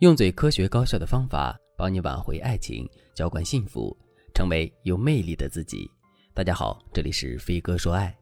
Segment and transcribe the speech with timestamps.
[0.00, 3.96] 用最科学高效的方法帮你挽回爱情，浇灌幸福，
[4.32, 5.90] 成为有魅力的自己。
[6.32, 8.16] 大家好，这里是飞哥说爱。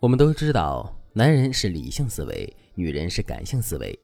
[0.00, 3.96] 我们都知道，男人是理性思维，女人是感性思维。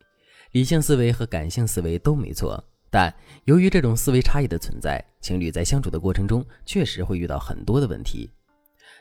[0.53, 3.13] 理性思维和感性思维都没错，但
[3.47, 8.31] 由于这种思维差异的存在，情侣在相处的过程中确实会遇到很多的问题。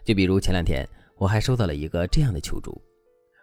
[0.04, 0.84] 就比如前两天，
[1.16, 2.82] 我还收到了一个这样的求助，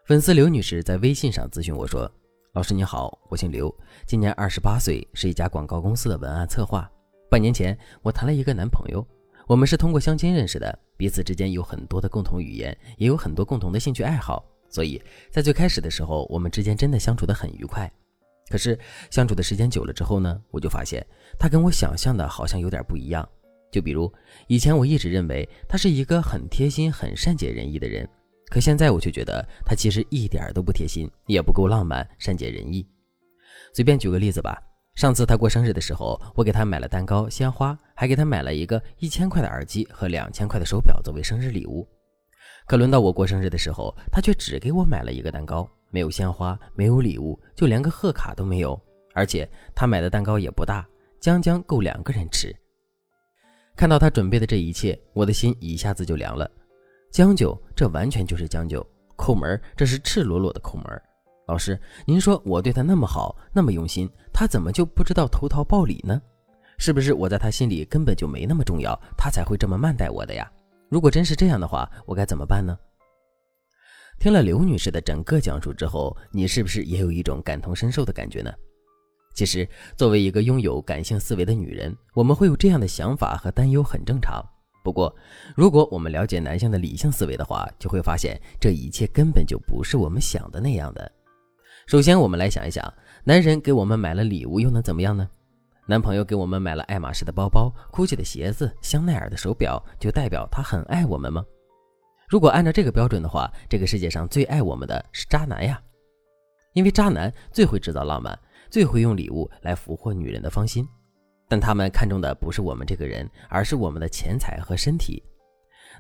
[0.07, 2.11] 粉丝刘女士在微信上咨询我说。
[2.55, 3.75] 老师你好，我姓刘，
[4.07, 6.89] 今年二十八岁，是一家广告公司的文案策划。
[7.29, 9.05] 半年前，我谈了一个男朋友，
[9.49, 17.91] 我们是通过相亲认识的，彼此之间有很多的共同语言，也有很多共同的兴趣爱好，所以在最开始的时候，我们之间真的相处得很愉快。
[18.49, 18.79] 可是
[19.11, 21.05] 相处的时间久了之后呢，我就发现
[21.37, 23.29] 他跟我想象的好像有点不一样。
[23.73, 24.13] 就比如
[24.47, 28.09] 以前我一直认为他是一个很贴心、很善解人意的人。
[28.55, 32.87] 可现在我却觉得他其实一点都不贴心，也不够浪漫、善解人意。
[33.73, 34.57] 随便举个例子吧，
[34.95, 41.85] 上次他过生日的时候，我给他买了蛋糕、鲜花，还给他买了一个一千块的耳机和两千块的手表作为生日礼物。
[42.69, 48.81] 可轮到我过生日的时候，他却只给我买了一个蛋糕，没有鲜花，没有礼物，就连个贺卡都没有。
[49.15, 50.87] 而且他买的蛋糕也不大，
[51.19, 52.55] 将将够两个人吃。
[53.75, 56.49] 看到他准备的这一切，我的心一下子就凉了。
[57.15, 58.85] 将就，这完全就是将就；
[59.15, 61.03] 抠门，这是赤裸裸的抠门。
[61.47, 66.21] 老师，您说我对他那么好，那么用心，他怎么就不知道投桃报李呢？
[66.77, 70.51] 是不是我在他心里根本就没那么重要，他才会这么慢待我的呀？
[70.89, 72.77] 如果真是这样的话，我该怎么办呢？
[74.19, 78.53] 听了刘女士的整个讲述之后，你是不是也有一种感同身受的感觉呢？
[79.37, 84.45] 其实，作为一个拥有感性思维的女人，我们会有这样的想法和担忧，很正常。
[84.85, 85.13] 不过，
[85.57, 91.11] 如果我们了解男性的理性思维的话，就会发现这一切根本就不是我们想的那样的。
[91.87, 92.93] 首先，我们来想一想，
[93.25, 95.27] 男人给我们买了礼物又能怎么样呢？
[95.87, 101.43] 男朋友给我们买了爱马仕的包包、GUCCI 的鞋子、香奈儿的手表，就代表他很爱我们吗？
[102.29, 105.83] 如果按照这个标准的话，这个世界上最爱我们的是渣男呀，
[106.75, 110.87] 因为渣男最会制造浪漫，最会用礼物来俘获女人的芳心。
[111.49, 115.23] 但他们看中的不是我们这个人，而是我们的钱财和身体。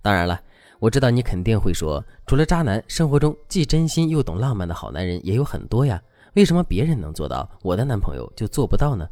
[0.02, 0.40] 当然了，
[0.78, 6.02] 我知道你肯定会说，除了渣男，生活中既真心又懂浪漫的好男人也有很多呀。
[6.34, 9.08] 为什么别人能做到，我的男朋友就做不到呢？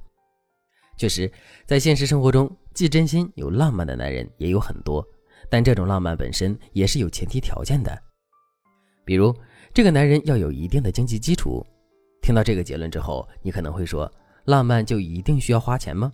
[0.96, 1.30] 确实，
[1.66, 5.06] 在现实生活中，既真心又浪漫的男人也有很多，
[5.48, 7.96] 但这种浪漫本身也是有前提条件的。
[9.04, 9.34] 比如，
[9.72, 11.64] 这个男人要有一定的经济基础。
[12.20, 14.10] 听到这个结论之后，你可能会说，
[14.44, 16.12] 浪漫就一定需要花钱吗？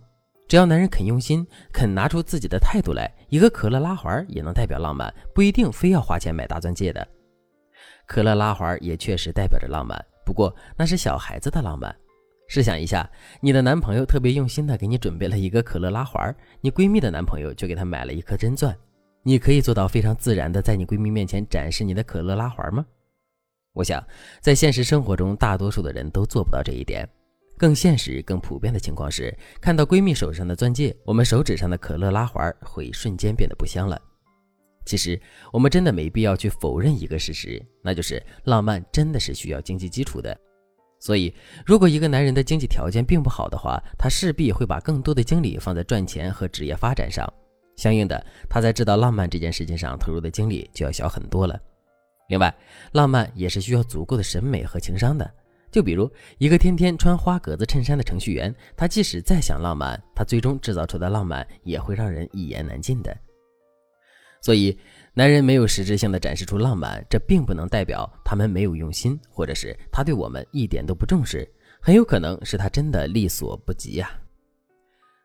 [0.49, 7.07] 只要男人肯用心，肯拿出自己的态度来，一个可乐拉环也能代表浪漫，不一定非要花钱买大钻戒的。
[8.07, 11.95] 可乐拉环也确实代表着浪漫，不过那是小孩子的浪漫。
[12.47, 13.07] 试想一下，
[13.39, 18.75] 你的男朋友特别用心的给你准备了一个可乐拉环，你闺蜜的男朋友就给她买了一颗真钻，
[19.21, 22.83] 你可以做到非常自然的在你闺蜜面前展示你的可乐拉环吗？
[23.73, 24.03] 我想，
[24.41, 27.07] 在现实生活中，大多数的人都做不到这一点。
[27.59, 34.01] 更现实、更普遍的情况是，看到闺蜜手上的钻戒，我们手指上的可乐拉环会瞬间变得不香了。
[34.85, 35.19] 其实，
[35.51, 40.35] 我们真的没必要去否认一个事实，那就是浪漫真的是需要经济基础的。
[41.01, 47.31] 所以，如果一个男人的经济条件并不好的话，他势必会把更多的精力放在赚钱和职业发展上，
[47.75, 51.59] 相应的，他在制造浪漫这件事情上投入的精力就要小很多了。
[52.29, 52.55] 另外，
[52.93, 55.29] 浪漫也是需要足够的审美和情商的。
[55.71, 63.15] 就比如一个天天穿花格子衬衫的程序员，他即使再想浪漫，他最终制造出的浪漫也会让人一言难尽的。
[64.41, 64.77] 所以，
[65.13, 71.45] 男人没有实质性的展示出浪漫，这并不能代表他们没有用心，或者是他对我们一点都不重视，
[71.81, 74.09] 很有可能是他真的力所不及呀。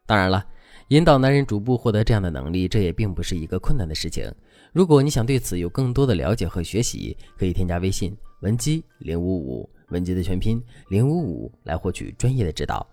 [0.05, 0.45] 当然了，
[0.89, 4.31] 引导男人逐步获得这样的能力，这也并不是一个困难的事情。
[4.73, 9.71] 如果你想对此有更多的了解和学习，可以添加微信文姬零五五。
[9.89, 12.87] 文姬的全拼零五五来获取专业的指导，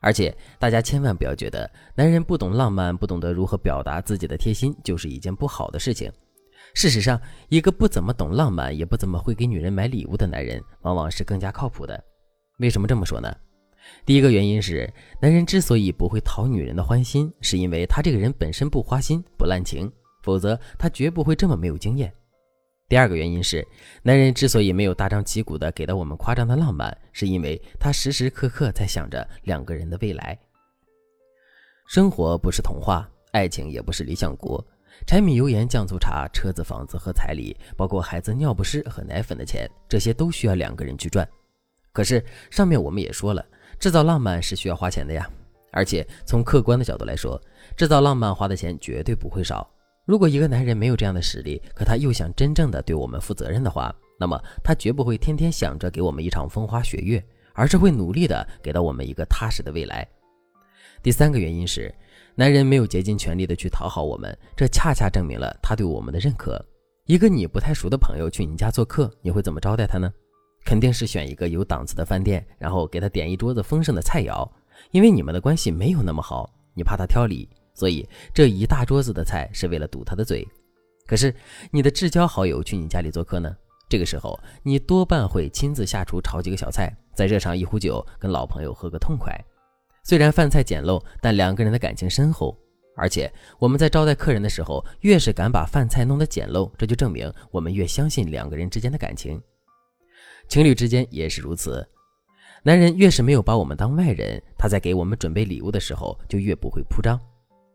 [0.00, 6.10] 而且大家千万不要觉得男人不懂浪漫，不懂得如何表达自己的贴心就是一件不好的事情。
[6.74, 12.02] 事实上，一个不怎么懂浪漫，也不怎么会给女人买礼物的男人，往往是更加靠谱的。
[12.58, 13.34] 为什么这么说呢？
[14.04, 14.88] 第一个原因是，
[15.20, 19.90] 男人之所以不会讨女人的欢心，是因为他这个人本身不花心、不滥情，
[20.22, 22.12] 否则他绝不会这么没有经验。
[22.90, 23.64] 第二个原因是，
[24.02, 30.36] 男人之所以没有大张旗鼓的给到我们夸张的浪漫，是因为他时时刻刻在想着两个人的未来。
[31.86, 34.60] 生活不是童话，爱情也不是理想国。
[35.06, 41.26] 柴米油盐酱醋茶、车子房子和彩礼，包括孩子尿不湿和奶粉的钱，这些都需要两个人去赚。
[41.92, 42.20] 可是
[42.50, 43.46] 上面我们也说了，
[43.78, 45.30] 制造浪漫是需要花钱的呀，
[45.70, 47.40] 而且从客观的角度来说，
[47.76, 49.70] 制造浪漫花的钱绝对不会少。
[50.10, 60.04] 如果一个男人没有这样的实力，可他又想真正的对我们负责任的话，那么他绝不会天天想着给我们一场风花雪月，而是会努力的给到我们一个踏实的未来。
[61.00, 61.94] 第三个原因是，
[62.34, 66.60] 男人没有竭尽全力的去讨好我们，这恰恰证明了他对我们的认可。
[67.06, 70.12] 一个你不太熟的朋友去你家做客，你会怎么招待他呢？
[70.64, 74.44] 肯定是选一个有档次的饭店，然后给他点一桌子丰盛的菜肴。
[74.90, 77.48] 因为你们的关系没有那么好，你怕他挑理，
[77.80, 80.46] 所以这一大桌子的菜是为了堵他的嘴。
[81.06, 81.34] 可是
[81.70, 83.56] 你的至交好友去你家里做客呢？
[83.88, 89.34] 这个时候你多半会亲自下厨炒几个小菜，再热上一壶酒，跟老朋友喝个痛快。
[90.04, 92.54] 虽然饭菜简陋，但两个人的感情深厚。
[92.96, 99.40] 而且我们在招待客人的时候，越是敢把饭菜弄得简陋，这就证明我们越相信两个人之间的感情。
[100.48, 101.88] 情侣之间也是如此。
[102.62, 107.18] 男人越是没有把我们当外人，他在给我们准备礼物的时候就越不会铺张。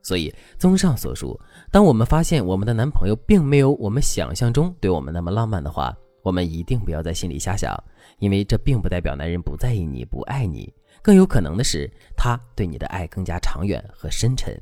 [0.05, 1.35] 所以，综上所述，
[1.71, 5.91] 当我们发现我们的男朋友并没有我们想象中对我们那么浪漫的话，
[6.21, 7.75] 我们一定不要在心里瞎想，
[8.19, 10.71] 因为这并不代表男人不在意你、不爱你，
[11.01, 14.55] 更有可能的是他对你的爱更加长远和深沉。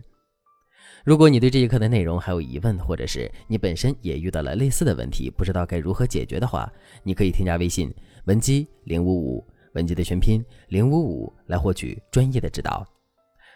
[1.03, 6.71] 如果你对这一课的内容还有疑问，或者是你本身也遇到了类似的问题，不知道该如何解决的话，
[7.03, 7.93] 你可以添加微信
[8.27, 12.87] 文姬零五五，文姬的全拼零五五，来获取专业的指导。